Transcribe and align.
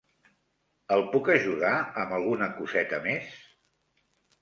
El 0.95 1.03
puc 1.11 1.29
ajudar 1.35 1.75
amb 2.05 2.17
alguna 2.19 2.51
coseta 2.59 3.05
més? 3.09 3.33